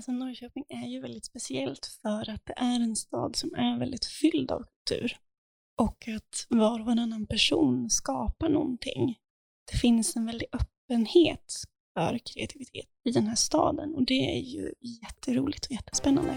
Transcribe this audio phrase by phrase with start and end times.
[0.00, 4.04] Alltså Norrköping är ju väldigt speciellt för att det är en stad som är väldigt
[4.04, 5.16] fylld av kultur.
[5.76, 9.18] Och att var och varannan person skapar någonting.
[9.72, 11.54] Det finns en väldig öppenhet
[11.94, 16.36] för kreativitet i den här staden och det är ju jätteroligt och jättespännande.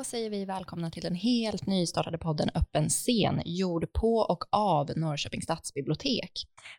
[0.00, 4.90] Då säger vi välkomna till den helt nystartade podden Öppen scen, gjord på och av
[4.96, 6.32] Norrköpings stadsbibliotek.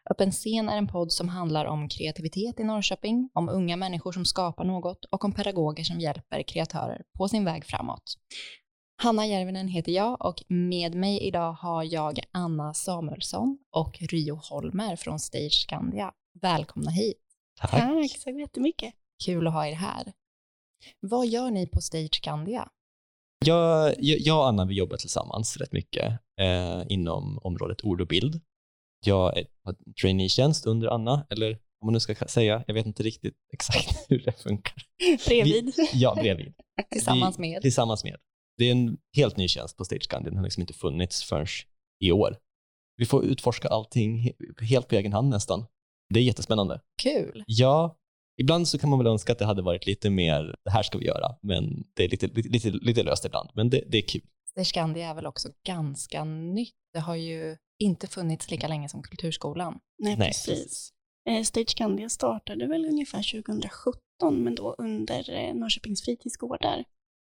[0.09, 4.25] Öppen scen är en podd som handlar om kreativitet i Norrköping, om unga människor som
[4.25, 8.03] skapar något och om pedagoger som hjälper kreatörer på sin väg framåt.
[9.01, 14.95] Hanna Järvinen heter jag och med mig idag har jag Anna Samuelsson och Ryo Holmer
[14.95, 16.11] från Stage Scandia.
[16.41, 17.21] Välkomna hit.
[17.59, 17.71] Tack.
[17.71, 18.93] Tack så jättemycket.
[19.25, 20.13] Kul att ha er här.
[20.99, 22.69] Vad gör ni på Stage Scandia?
[23.45, 28.41] Jag, jag, och Anna vi jobbar tillsammans rätt mycket eh, inom området ord och bild.
[29.05, 29.17] Jag
[29.63, 34.05] har traineetjänst under Anna, eller om man nu ska säga, jag vet inte riktigt exakt
[34.09, 34.73] hur det funkar.
[35.27, 35.73] Bredvid.
[35.93, 36.53] Ja, bredvid.
[36.91, 37.61] Tillsammans Vi- med?
[37.61, 38.17] Tillsammans med.
[38.57, 41.47] Det är en helt ny tjänst på Stage Scandia, den har liksom inte funnits förrän
[41.99, 42.37] i år.
[42.97, 45.65] Vi får utforska allting he- helt på egen hand nästan.
[46.13, 46.81] Det är jättespännande.
[47.03, 47.43] Kul.
[47.47, 47.97] Ja,
[48.37, 50.97] ibland så kan man väl önska att det hade varit lite mer, det här ska
[50.97, 54.07] vi göra, men det är lite, lite, lite, lite löst ibland, men det, det är
[54.07, 54.21] kul.
[54.51, 56.75] Stage Scandia är väl också ganska nytt.
[56.93, 59.79] Det har ju inte funnits lika länge som Kulturskolan.
[59.97, 60.93] Nej, Nej, precis.
[61.29, 66.83] Eh, Stage Scandia startade väl ungefär 2017, men då under eh, Norrköpings fritidsgårdar.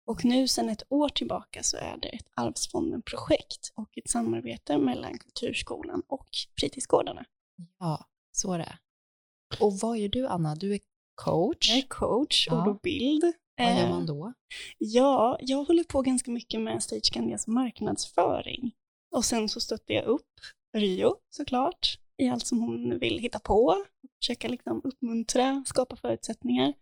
[0.06, 5.18] Och nu sedan ett år tillbaka så är det ett Arvsfonden-projekt och ett samarbete mellan
[5.18, 6.28] Kulturskolan och
[6.60, 7.26] fritidsgårdarna.
[7.80, 8.78] Ja, så är det.
[9.60, 10.56] Och vad gör du, Anna?
[10.56, 10.80] Du är
[11.26, 11.70] coach.
[11.70, 12.62] Jag är coach, Ja.
[12.62, 13.24] ord och bild.
[13.58, 14.34] Vad gör Eh, man då?
[14.78, 18.72] Ja, jag håller på ganska mycket med Stage Scandias marknadsföring.
[19.16, 20.30] Och sen så stöttar jag upp
[20.78, 23.76] Rio såklart i allt som hon vill hitta på.
[24.22, 26.74] Försöka liksom uppmuntra, skapa förutsättningar.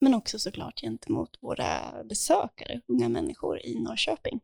[0.00, 4.40] Men också såklart gentemot våra besökare, unga människor i Norrköping.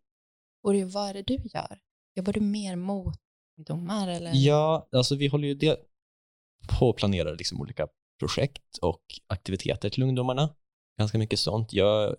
[0.64, 1.78] Och det- vad är det du gör?
[2.16, 3.14] Jobbar du mer mot
[3.58, 4.30] ungdomar eller?
[4.34, 5.76] Ja, alltså vi håller ju det
[6.78, 7.88] på att planera liksom olika
[8.20, 10.54] projekt och aktiviteter till ungdomarna.
[10.98, 11.72] Ganska mycket sånt.
[11.72, 12.16] Jag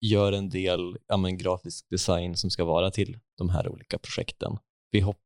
[0.00, 4.58] gör en del ja, men, grafisk design som ska vara till de här olika projekten.
[4.90, 5.18] Vi hop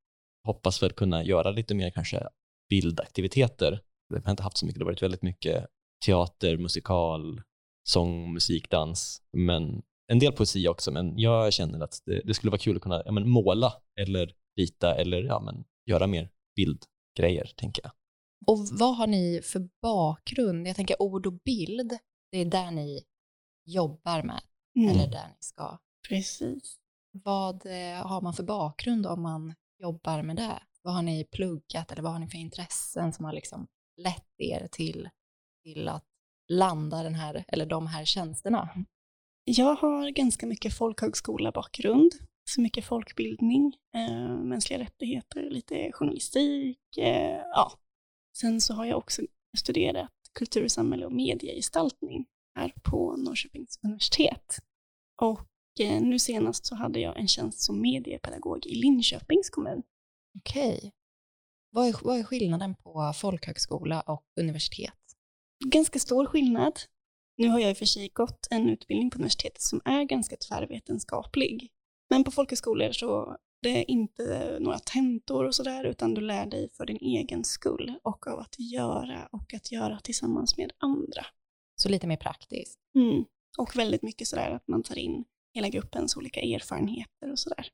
[0.46, 2.28] hoppas väl kunna göra lite mer kanske
[2.68, 3.80] bildaktiviteter.
[4.14, 5.66] Vi har inte haft så mycket, det har varit väldigt mycket
[6.06, 7.42] teater, musikal,
[7.88, 9.82] sång, musik, dans, men
[10.12, 13.02] en del poesi också, men jag känner att det, det skulle vara kul att kunna
[13.04, 17.92] ja, men, måla eller rita eller ja, men, göra mer bildgrejer, tänker jag.
[18.46, 20.68] Och vad har ni för bakgrund?
[20.68, 21.98] Jag tänker ord och bild,
[22.30, 23.04] det är där ni
[23.64, 24.40] jobbar med,
[24.76, 24.88] Mm.
[24.90, 25.78] eller där ni ska.
[26.08, 26.76] Precis.
[27.12, 30.62] Vad eh, har man för bakgrund om man jobbar med det?
[30.82, 34.68] Vad har ni pluggat eller vad har ni för intressen som har liksom lett er
[34.72, 35.08] till,
[35.64, 36.04] till att
[36.48, 38.68] landa den här, eller de här tjänsterna?
[39.44, 42.12] Jag har ganska mycket folkhögskola-bakgrund,
[42.50, 46.96] så mycket folkbildning, eh, mänskliga rättigheter, lite journalistik.
[46.98, 47.72] Eh, ja.
[48.40, 49.22] Sen så har jag också
[49.58, 54.58] studerat kultur, samhälle och mediegestaltning här på Norrköpings universitet.
[55.22, 59.82] Och eh, nu senast så hade jag en tjänst som mediepedagog i Linköpings kommun.
[60.38, 60.92] Okej.
[61.70, 64.92] Vad, är, vad är skillnaden på folkhögskola och universitet?
[65.64, 66.80] Ganska stor skillnad.
[67.36, 70.36] Nu har jag i och för sig gått en utbildning på universitetet som är ganska
[70.36, 71.70] tvärvetenskaplig.
[72.10, 73.36] Men på folkhögskolor så
[73.66, 77.94] det är inte några tentor och sådär, utan du lär dig för din egen skull
[78.02, 81.26] och av att göra och att göra tillsammans med andra.
[81.76, 82.78] Så lite mer praktiskt.
[82.94, 83.24] Mm.
[83.58, 85.24] Och väldigt mycket sådär att man tar in
[85.54, 87.66] hela gruppens olika erfarenheter och sådär.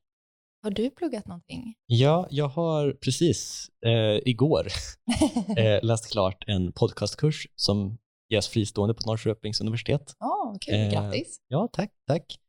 [0.63, 1.73] Har du pluggat någonting?
[1.85, 4.67] Ja, jag har precis eh, igår
[5.57, 7.97] eh, läst klart en podcastkurs som
[8.29, 10.15] ges fristående på Norrköpings universitet.
[10.19, 10.73] Ja, kul.
[10.73, 11.37] Eh, Grattis.
[11.47, 12.39] Ja, tack, tack.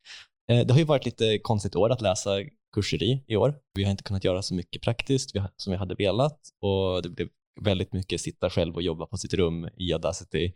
[0.51, 2.31] Eh, det har ju varit lite konstigt år att läsa
[2.75, 3.55] kurser i i år.
[3.75, 7.29] Vi har inte kunnat göra så mycket praktiskt som vi hade velat och det blev
[7.61, 10.53] väldigt mycket sitta själv och jobba på sitt rum i Audacity.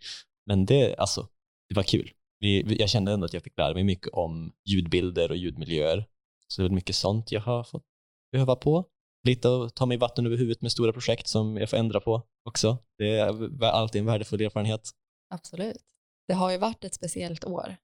[0.46, 1.28] Men det, alltså,
[1.68, 2.10] det var kul.
[2.40, 6.04] Vi, jag kände ändå att jag fick lära mig mycket om ljudbilder och ljudmiljöer.
[6.48, 7.84] Så det är mycket sånt jag har fått
[8.32, 8.84] behöva på.
[9.26, 12.22] Lite att ta mig vatten över huvudet med stora projekt som jag får ändra på
[12.44, 12.78] också.
[12.98, 14.90] Det är alltid en värdefull erfarenhet.
[15.34, 15.84] Absolut.
[16.28, 17.76] Det har ju varit ett speciellt år.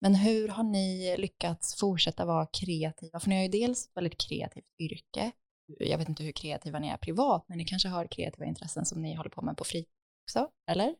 [0.00, 3.20] Men hur har ni lyckats fortsätta vara kreativa?
[3.20, 5.32] För ni har ju dels ett väldigt kreativt yrke.
[5.78, 9.02] Jag vet inte hur kreativa ni är privat, men ni kanske har kreativa intressen som
[9.02, 9.90] ni håller på med på fritid
[10.24, 10.94] också, eller?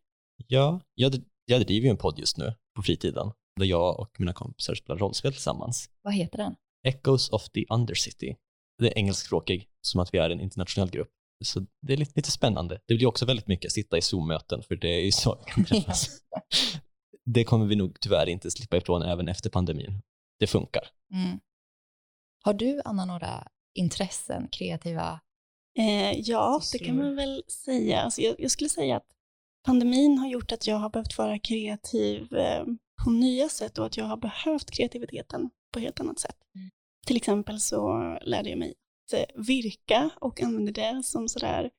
[0.46, 1.14] Ja, jag,
[1.44, 3.32] jag driver ju en podd just nu på fritiden.
[3.60, 5.90] där jag och mina kompisar spelar rollspel tillsammans.
[6.02, 6.54] Vad heter den?
[6.86, 8.36] Echoes of the Undercity.
[8.78, 11.10] Det är engelskspråkig, som att vi är en internationell grupp.
[11.44, 12.80] Så det är lite, lite spännande.
[12.86, 15.64] Det blir också väldigt mycket sitta i Zoom-möten, för det är ju så vi kan
[15.64, 16.08] träffas.
[17.26, 20.02] Det kommer vi nog tyvärr inte slippa ifrån även efter pandemin.
[20.38, 20.82] Det funkar.
[21.12, 21.40] Mm.
[22.44, 25.20] Har du, Anna, några intressen, kreativa?
[25.78, 28.00] Eh, ja, det kan man väl säga.
[28.00, 29.06] Alltså jag, jag, skulle säga att
[29.64, 32.64] pandemin har gjort att jag har behövt vara kreativ eh,
[33.04, 36.36] på nya sätt och att jag har behövt kreativiteten på ett helt annat sätt.
[36.54, 36.70] Mm.
[37.06, 38.74] Till exempel så lärde jag mig
[39.06, 41.70] att eh, virka och använde det som sådär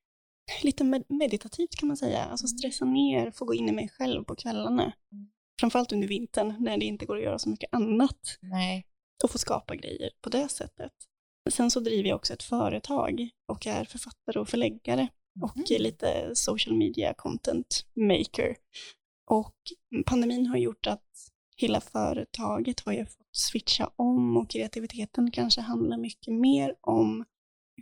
[0.63, 2.23] lite med meditativt kan man säga.
[2.23, 2.57] Alltså mm.
[2.57, 4.93] stressa ner, få gå in i mig själv på kvällarna.
[5.11, 5.29] Mm.
[5.59, 8.37] Framförallt under vintern när det inte går att göra så mycket annat.
[8.41, 8.85] Nej.
[9.23, 10.91] Och få skapa grejer på det sättet.
[11.49, 15.07] Sen så driver jag också ett företag och är författare och förläggare
[15.41, 15.81] och mm.
[15.81, 18.55] lite social media content maker.
[19.29, 19.55] Och
[20.05, 25.97] pandemin har gjort att hela företaget har ju fått switcha om och kreativiteten kanske handlar
[25.97, 27.25] mycket mer om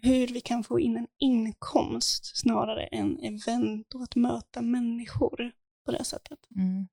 [0.01, 5.51] hur vi kan få in en inkomst snarare än event och att möta människor
[5.85, 6.39] på det sättet.
[6.55, 6.87] Mm.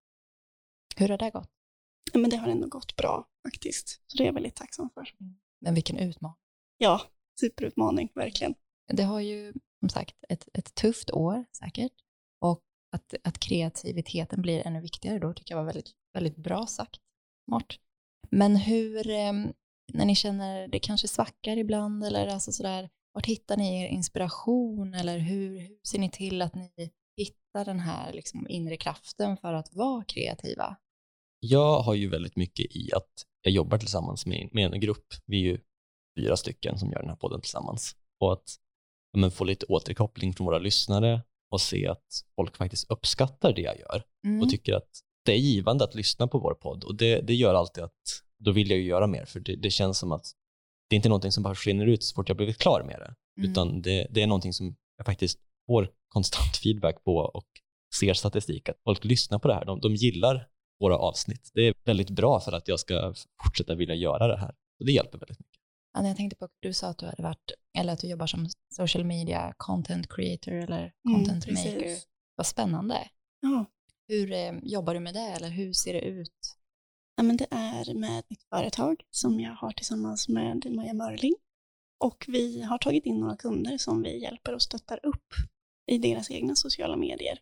[0.96, 1.50] Hur har det gått?
[2.14, 5.08] Men det har ändå gått bra faktiskt, så det är jag väldigt tacksam för.
[5.60, 6.36] Men vilken utmaning.
[6.78, 7.00] Ja,
[7.40, 8.54] superutmaning, verkligen.
[8.86, 11.92] Det har ju som sagt ett, ett tufft år säkert
[12.40, 12.60] och
[12.92, 17.00] att, att kreativiteten blir ännu viktigare då tycker jag var väldigt, väldigt bra sagt.
[17.48, 17.66] Smart.
[18.30, 19.52] Men hur, ehm,
[19.92, 24.94] när ni känner det kanske svackar ibland eller alltså sådär, vart hittar ni er inspiration
[24.94, 29.52] eller hur, hur ser ni till att ni hittar den här liksom inre kraften för
[29.52, 30.76] att vara kreativa?
[31.44, 33.10] Jag har ju väldigt mycket i att
[33.42, 35.06] jag jobbar tillsammans med, med en grupp.
[35.26, 35.58] Vi är ju
[36.18, 37.96] fyra stycken som gör den här podden tillsammans.
[38.20, 38.56] Och att
[39.16, 43.78] men, få lite återkoppling från våra lyssnare och se att folk faktiskt uppskattar det jag
[43.78, 44.42] gör mm.
[44.42, 44.88] och tycker att
[45.24, 48.52] det är givande att lyssna på vår podd och det, det gör alltid att då
[48.52, 50.26] vill jag ju göra mer för det, det känns som att
[50.88, 53.14] det är inte någonting som bara försvinner ut så fort jag blivit klar med det
[53.40, 53.50] mm.
[53.50, 57.46] utan det, det är någonting som jag faktiskt får konstant feedback på och
[58.00, 59.64] ser statistik att folk lyssnar på det här.
[59.64, 60.48] De, de gillar
[60.82, 61.50] våra avsnitt.
[61.54, 63.14] Det är väldigt bra för att jag ska
[63.44, 64.54] fortsätta vilja göra det här.
[64.78, 65.60] Och det hjälper väldigt mycket.
[65.94, 68.26] Anna, jag tänkte på att du sa att du hade varit, eller att du jobbar
[68.26, 71.96] som social media content creator eller mm, content mm, maker.
[72.36, 73.08] Vad spännande.
[73.40, 73.64] Ja.
[74.08, 76.56] Hur eh, jobbar du med det eller hur ser det ut?
[77.16, 81.34] Ja, men det är med mitt företag som jag har tillsammans med Maja Mörling.
[82.04, 85.26] Och vi har tagit in några kunder som vi hjälper och stöttar upp
[85.86, 87.38] i deras egna sociala medier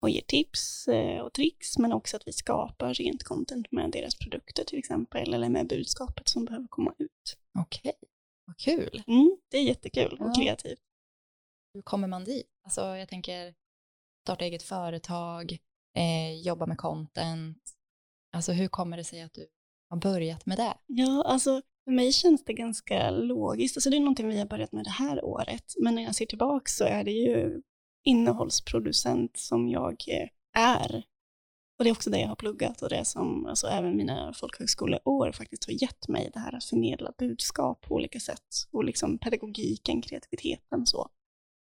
[0.00, 4.18] och ger tips eh, och tricks, men också att vi skapar rent content med deras
[4.18, 7.36] produkter till exempel, eller med budskapet som behöver komma ut.
[7.58, 7.92] Okej,
[8.44, 9.02] vad kul.
[9.06, 10.24] Mm, det är jättekul ja.
[10.24, 10.80] och kreativt.
[11.74, 12.46] Hur kommer man dit?
[12.64, 13.54] Alltså jag tänker
[14.24, 15.58] starta eget företag,
[15.96, 17.62] eh, jobba med content.
[18.32, 19.48] Alltså hur kommer det sig att du
[19.88, 20.74] har börjat med det?
[20.86, 23.76] Ja, alltså för mig känns det ganska logiskt.
[23.76, 26.26] Alltså det är någonting vi har börjat med det här året, men när jag ser
[26.26, 27.62] tillbaka så är det ju
[28.04, 30.28] innehållsproducent som jag eh,
[30.62, 31.04] är.
[31.78, 35.32] Och det är också det jag har pluggat och det som alltså, även mina folkhögskoleår
[35.32, 40.02] faktiskt har gett mig, det här att förmedla budskap på olika sätt och liksom pedagogiken,
[40.02, 41.08] kreativiteten så.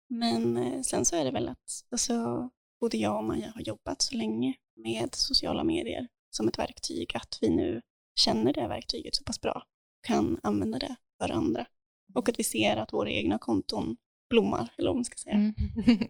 [0.09, 2.49] Men eh, sen så är det väl att alltså,
[2.79, 7.37] både jag och Maja har jobbat så länge med sociala medier som ett verktyg, att
[7.41, 7.81] vi nu
[8.15, 9.63] känner det verktyget så pass bra,
[10.07, 11.68] kan använda det för andra.
[12.13, 13.97] Och att vi ser att våra egna konton
[14.30, 15.35] blommar, eller vad man ska säga.
[15.35, 15.54] Mm.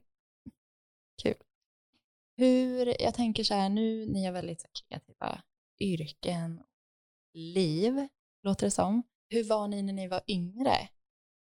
[1.23, 1.35] Kul.
[2.37, 5.41] Hur, jag tänker så här, nu ni har väldigt kreativa
[5.79, 6.61] yrken,
[7.33, 8.07] liv,
[8.43, 9.03] låter det som.
[9.29, 10.89] Hur var ni när ni var yngre?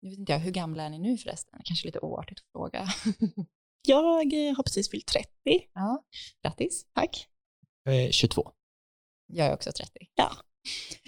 [0.02, 1.62] Nu vet inte jag, hur gamla är ni nu förresten?
[1.64, 2.88] Kanske lite oartigt att fråga.
[3.88, 5.30] jag eh, har precis fyllt 30.
[5.74, 6.04] Ja,
[6.44, 6.86] grattis.
[6.94, 7.28] Tack.
[7.84, 8.52] Jag är 22.
[9.28, 9.92] Jag är också 30.
[10.16, 10.32] Ja.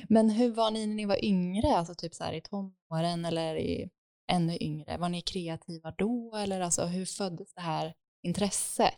[0.09, 3.55] Men hur var ni när ni var yngre, alltså typ så här i tonåren eller
[3.55, 3.89] i
[4.31, 4.97] ännu yngre?
[4.97, 7.93] Var ni kreativa då eller alltså hur föddes det här
[8.23, 8.93] intresse?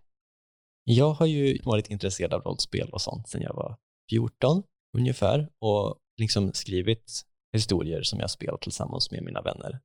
[0.83, 3.77] Jag har ju varit intresserad av rollspel och sånt sedan jag var
[4.09, 4.63] 14
[4.97, 7.21] ungefär och liksom skrivit
[7.53, 9.79] historier som jag spelat tillsammans med mina vänner.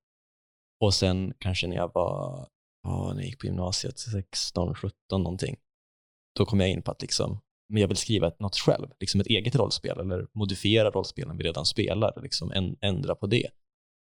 [0.80, 2.48] Och sen kanske när jag var,
[2.82, 5.56] ja, när jag gick på gymnasiet, 16, 17 någonting,
[6.38, 9.26] då kom jag in på att liksom, men jag vill skriva något själv, liksom ett
[9.26, 13.50] eget rollspel eller modifiera rollspelen vi redan spelar, liksom ändra på det.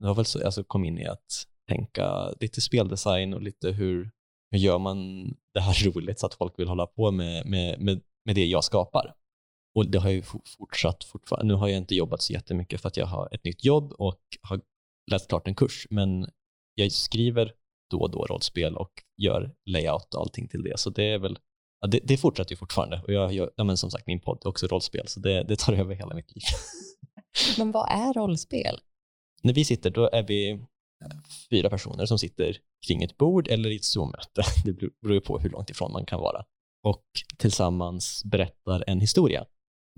[0.00, 3.70] Det har väl så jag alltså, kom in i att tänka lite speldesign och lite
[3.70, 4.10] hur,
[4.50, 8.00] hur gör man det här roligt så att folk vill hålla på med, med, med,
[8.24, 9.14] med det jag skapar?
[9.74, 10.22] Och det har ju
[10.58, 11.54] fortsatt fortfarande.
[11.54, 14.20] Nu har jag inte jobbat så jättemycket för att jag har ett nytt jobb och
[14.42, 14.60] har
[15.10, 16.30] läst klart en kurs, men
[16.74, 17.52] jag skriver
[17.90, 20.78] då och då rollspel och gör layout och allting till det.
[20.78, 21.38] Så det är väl
[21.80, 23.02] ja, det, det fortsätter ju fortfarande.
[23.06, 25.58] Och jag, jag, ja, men som sagt, min podd är också rollspel, så det, det
[25.58, 26.42] tar över hela mitt liv.
[27.58, 28.80] Men vad är rollspel?
[29.42, 30.66] När vi sitter, då är vi
[31.50, 34.42] fyra personer som sitter kring ett bord eller i ett Zoom-möte.
[34.64, 36.44] Det beror på hur långt ifrån man kan vara.
[36.82, 37.04] Och
[37.38, 39.44] tillsammans berättar en historia.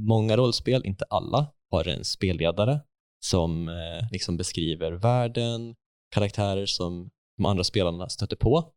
[0.03, 2.81] Många rollspel, inte alla, har en spelledare
[3.25, 5.75] som eh, liksom beskriver världen,
[6.15, 8.73] karaktärer som de andra spelarna stöter på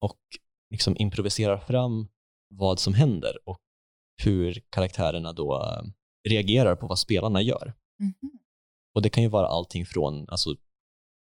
[0.00, 0.18] och
[0.70, 2.08] liksom improviserar fram
[2.54, 3.58] vad som händer och
[4.22, 5.82] hur karaktärerna då eh,
[6.28, 7.74] reagerar på vad spelarna gör.
[7.98, 8.38] Mhm.
[8.94, 10.56] Och det kan ju vara allting från alltså,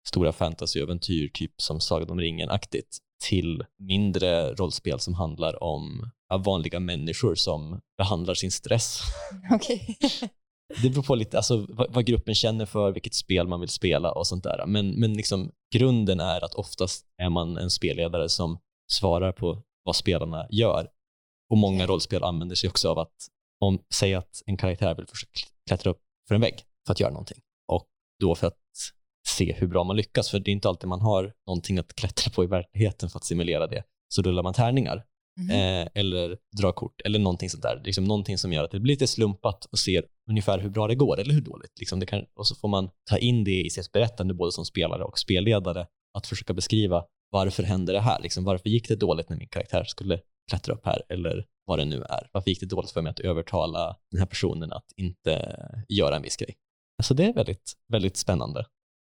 [0.08, 6.12] stora fantasyäventyr, typ som Sagan om ringen-aktigt, till mindre rollspel som handlar om
[6.46, 9.02] vanliga människor som behandlar sin stress.
[9.52, 9.98] Okej.
[10.82, 14.12] Det beror på lite alltså, vad, vad gruppen känner för, vilket spel man vill spela
[14.12, 14.66] och sånt där.
[14.68, 18.60] Men, men liksom, grunden är att oftast är man en spelledare som
[18.92, 20.88] svarar på vad spelarna gör.
[21.50, 23.16] Och många rollspel använder sig också av att,
[23.60, 27.12] om, säg att en karaktär vill försöka klättra upp för en vägg för att göra
[27.12, 27.42] någonting.
[27.68, 27.88] Och
[28.20, 28.58] då för att
[29.40, 32.32] se hur bra man lyckas, för det är inte alltid man har någonting att klättra
[32.32, 33.84] på i verkligheten för att simulera det.
[34.14, 35.06] Så rullar man tärningar
[35.40, 35.50] Mhm.
[35.50, 37.82] eh, eller drar kort eller någonting sånt där.
[37.86, 40.96] Liksom någonting som gör att det blir lite slumpat och ser ungefär hur bra det
[40.96, 41.80] går eller hur dåligt.
[41.80, 44.66] Liksom det kan, och så får man ta in det i sitt berättande både som
[44.66, 48.22] spelare och spelledare att försöka beskriva varför hände det här?
[48.22, 50.20] Liksom, varför gick det dåligt när min karaktär skulle
[50.50, 52.30] klättra upp här eller vad det nu är?
[52.34, 55.56] Varför gick det dåligt för mig att övertala den här personen att inte
[55.90, 56.56] göra en viss grej?
[57.00, 58.66] Alltså det är väldigt, väldigt spännande.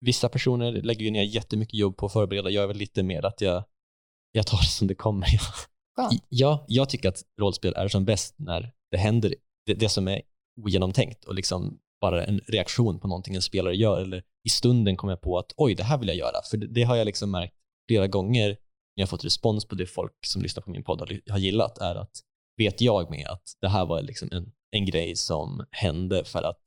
[0.04, 2.50] Vissa personer lägger ju ner jättemycket jobb på att förbereda.
[2.50, 3.64] Jag är väl lite mer att jag,
[4.32, 5.26] jag tar det som det kommer.
[5.96, 6.25] Skönt.
[6.28, 9.34] Ja, jag tycker att rollspel är som bäst när det händer
[9.66, 10.23] det, det som är
[10.61, 15.12] ogenomtänkt och liksom bara en reaktion på någonting en spelare gör eller i stunden kommer
[15.12, 16.42] jag på att oj, det här vill jag göra.
[16.50, 17.54] För det, det har jag liksom märkt
[17.88, 18.56] flera gånger när
[18.94, 21.78] jag har fått respons på det folk som lyssnar på min podd har, har gillat
[21.78, 22.11] är att
[22.56, 26.62] vet jag med att det här var liksom en, en grej som hände för att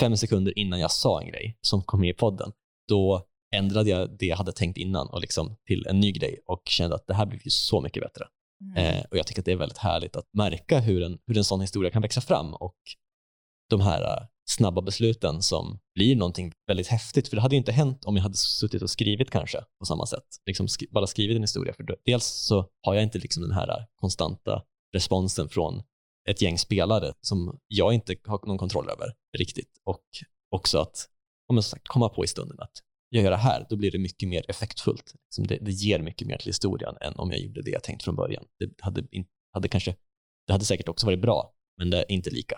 [0.00, 2.52] fem sekunder innan jag sa en grej som kom med i podden,
[2.88, 6.62] då ändrade jag det jag hade tänkt innan och liksom till en ny grej och
[6.66, 8.24] kände att det här blev ju så mycket bättre.
[8.64, 8.76] Mm.
[8.76, 11.44] Eh, och jag tycker att det är väldigt härligt att märka hur en, hur en
[11.44, 12.76] sån historia kan växa fram och
[13.70, 17.28] de här eh, snabba besluten som blir någonting väldigt häftigt.
[17.28, 20.06] För det hade ju inte hänt om jag hade suttit och skrivit kanske på samma
[20.06, 20.26] sätt.
[20.46, 21.74] Liksom skri- bara skrivit en historia.
[21.74, 24.62] För dels så har jag inte liksom den här eh, konstanta
[24.94, 25.82] responsen från
[26.28, 29.70] ett gäng spelare som jag inte har någon kontroll över riktigt.
[29.84, 30.04] Och
[30.50, 31.08] också att
[31.52, 32.72] om jag sagt, komma på i stunden att
[33.08, 35.14] jag gör det här, då blir det mycket mer effektfullt.
[35.26, 38.02] Liksom det, det ger mycket mer till historien än om jag gjorde det jag tänkt
[38.04, 38.44] från början.
[38.58, 39.96] Det hade, in, hade kanske,
[40.46, 42.56] det hade säkert också varit bra, men det är inte lika.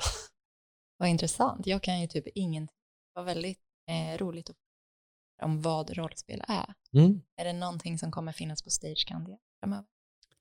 [0.99, 1.67] Vad intressant.
[1.67, 2.77] Jag kan ju typ ingenting.
[3.15, 4.57] Det var väldigt eh, roligt att
[5.43, 6.75] om vad rollspel är.
[6.93, 7.21] Mm.
[7.37, 9.85] Är det någonting som kommer finnas på Stage Candia framöver?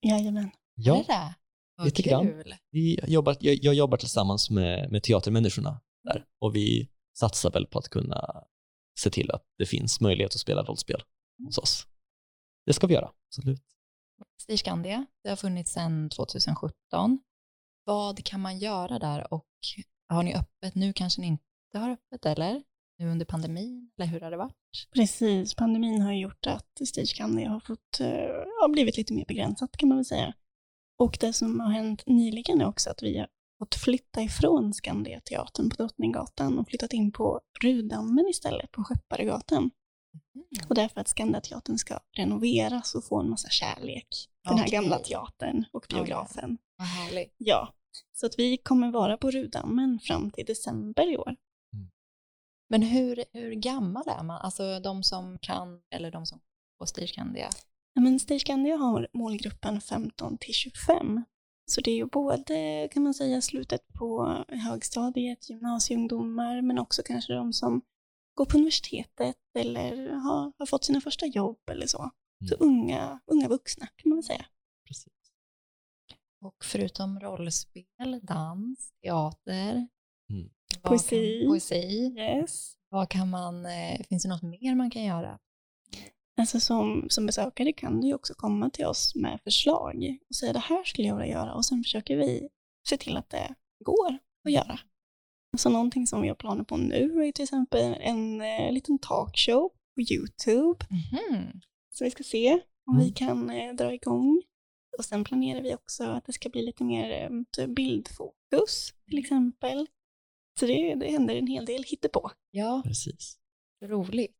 [0.02, 0.44] Jajamän.
[0.46, 1.36] Är Ja, det det?
[1.76, 2.28] Vad lite grann.
[2.28, 2.56] kul.
[2.72, 7.80] vi jobbar, jag, jag jobbar tillsammans med, med teatermänniskorna där och vi satsar väl på
[7.80, 8.44] att kunna
[9.00, 11.04] se till att det finns möjlighet att spela rollspel
[11.46, 11.88] hos oss.
[12.66, 13.64] Det ska vi göra, absolut.
[14.42, 17.20] Stage Candia, det har funnits sedan 2017.
[17.86, 19.48] Vad kan man göra där och
[20.10, 20.76] har ni öppet?
[20.76, 21.44] Nu kanske ni inte
[21.74, 22.64] har öppet eller?
[22.98, 24.88] Nu under pandemin eller hur har det varit?
[24.94, 26.82] Precis, pandemin har gjort att
[27.16, 28.08] Candy har fått, eh,
[28.62, 30.34] har blivit lite mer begränsat kan man väl säga.
[30.98, 33.26] Och det som har hänt nyligen är också att vi
[33.60, 39.72] fått flytta ifrån Skandiateatern på Drottninggatan och flyttat in på Rudammen istället, på Skepparegatan.
[40.70, 44.08] Och därför att Skandiateatern ska renoveras och få en massa kärlek.
[44.44, 44.80] Den här Okej.
[44.80, 46.58] gamla teatern och biografen.
[46.78, 47.36] Härligt.
[47.38, 47.74] Ja,
[48.14, 51.36] så att vi kommer vara på Rudammen fram till december i år.
[52.70, 54.42] Men hur, hur gammal är man?
[54.42, 56.40] Alltså de som kan eller de som
[56.80, 57.50] på Stage Candia?
[57.94, 61.24] Ja, men Stage Candia har målgruppen 15 till 25.
[61.66, 67.34] Så det är ju både, kan man säga, slutet på högstadiet, gymnasieungdomar, men också kanske
[67.34, 67.82] de som
[68.36, 72.12] går på universitetet eller har, har fått sina första jobb eller så.
[72.50, 74.46] Så unga, unga vuxna kan man säga.
[74.88, 75.14] Precis.
[76.42, 79.88] Och förutom rollspel, dans, teater,
[80.30, 80.50] Mm.
[80.82, 81.40] vad Poesi.
[81.42, 82.16] Kan, poesi.
[82.18, 82.76] Yes.
[82.90, 85.40] Vad kan man, eh, finns det något mer man kan göra?
[86.44, 90.54] Alltså som, som besökare kan du ju också komma till oss med förslag och säga
[90.54, 92.50] det här skulle jag vilja göra och sen försöker vi
[92.90, 94.80] se till att det går att göra.
[95.54, 99.70] Alltså någonting som vi har planer på nu är till exempel en eh, liten talkshow
[99.96, 100.86] på YouTube.
[100.90, 101.62] Mhm.
[101.90, 102.54] Så vi ska se
[102.86, 103.14] om vi Mm.
[103.14, 104.42] kan eh, dra igång.
[104.98, 109.88] Och sen planerar vi också att det ska bli lite mer eh, bildfokus till exempel.
[110.60, 112.32] Så det, det händer en hel del hittepå.
[112.52, 113.38] Ja, Precis.
[113.84, 114.38] roligt.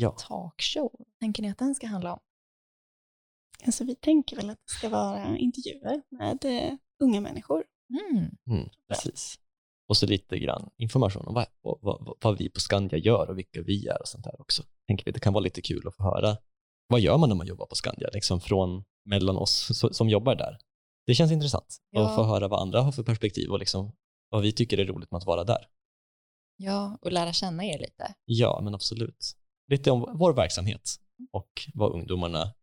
[0.00, 0.10] Ja.
[0.10, 2.20] Talkshow, tänker ni att den ska handla om?
[3.66, 7.64] Alltså vi tänker väl att det ska vara intervjuer med eh, unga människor.
[8.10, 8.30] Mm.
[8.50, 9.38] Mm, precis.
[9.88, 13.38] Och så lite grann information om vad, vad, vad, vad vi på Skandia gör och
[13.38, 14.62] vilka vi är och sånt där också.
[14.86, 16.36] Tänker vi, det kan vara lite kul att få höra
[16.86, 20.34] vad gör man när man jobbar på Skandia, liksom från mellan oss so- som jobbar
[20.34, 20.58] där.
[21.06, 22.08] Det känns intressant Ja.
[22.08, 23.92] att få höra vad andra har för perspektiv och liksom
[24.28, 25.66] vad vi tycker är roligt med att vara där.
[26.56, 28.14] Ja, och lära känna er lite.
[28.24, 29.32] Ja, men absolut.
[29.72, 30.90] Lite om vår verksamhet
[31.30, 32.54] och vad ungdomarna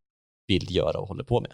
[0.48, 1.54] vill göra och håller på med.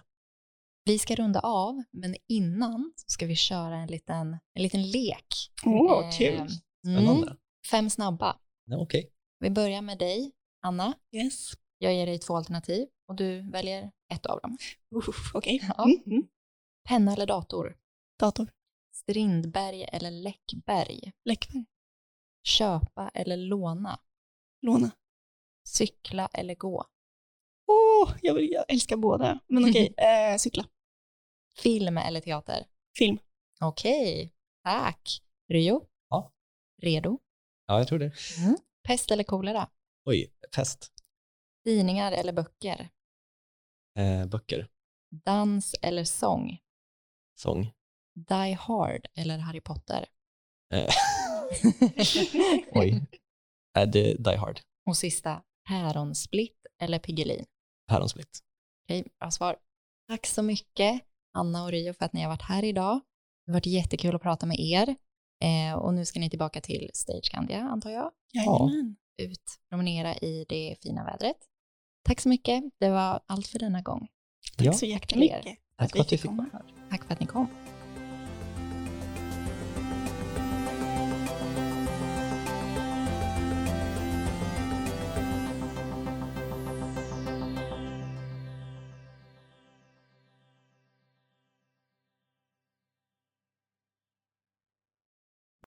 [0.86, 5.52] Vi ska runda av, men innan ska vi köra en liten, en liten lek.
[5.66, 6.50] Åh, Eh, kul.
[6.84, 7.28] Spännande.
[7.28, 7.38] Mm,
[7.72, 8.40] fem snabba.
[8.66, 9.12] Ja, Okej.
[9.40, 10.32] Vi börjar med dig,
[10.62, 10.94] Anna.
[11.12, 11.52] Yes.
[11.78, 14.58] Jag ger dig två alternativ och du väljer ett av dem.
[15.34, 15.62] Okej.
[15.78, 15.84] Ja.
[15.84, 16.28] Mm, mm.
[16.88, 17.78] Penna eller dator?
[18.20, 18.52] Dator.
[18.96, 21.12] Strindberg eller Läckberg?
[21.26, 21.66] Läckberg.
[22.44, 24.00] Köpa eller låna?
[24.62, 24.92] Låna.
[25.68, 26.86] Cykla eller gå?
[27.68, 29.40] Åh, jag, vill, jag älskar båda.
[29.48, 30.66] Men okej, eh, cykla.
[31.58, 32.68] Film eller teater?
[32.98, 33.18] Film.
[33.62, 35.22] Okej, tack.
[35.50, 35.86] Ryo?
[36.10, 36.34] Ja.
[36.82, 37.20] Redo?
[37.68, 38.12] Ja, jag tror det.
[38.84, 39.70] Pest eller kolera?
[40.06, 40.92] Oj, fest.
[41.64, 42.90] Tidningar eller böcker?
[43.98, 44.68] Eh, böcker.
[45.10, 46.58] Dans eller sång?
[47.36, 47.72] Sång.
[48.14, 50.06] Die Hard eller Harry Potter?
[50.74, 50.90] Eh,
[52.72, 53.06] oj.
[53.74, 54.60] Är det Die Hard?
[54.86, 57.46] Och sista, Päronsplitt eller Piggelin?
[57.88, 58.40] Päronsplitt.
[58.86, 59.56] Okej, bra svar.
[60.08, 61.02] Tack så mycket,
[61.34, 63.02] Anna och Rio, för att ni har varit här idag.
[63.46, 64.96] Det har varit jättekul att prata med er.
[65.44, 68.12] Eh, och nu ska ni tillbaka till Stage Scandia, antar jag.
[68.34, 68.96] Jajamän.
[69.18, 71.38] Ut, promenera i det fina vädret.
[72.04, 72.64] Tack så mycket.
[72.80, 74.08] Det var allt för denna gång.
[74.58, 75.46] Tack Ja, så jättemycket.
[75.78, 76.46] tack för att vi fick komma.
[76.90, 77.48] Tack för att ni kom.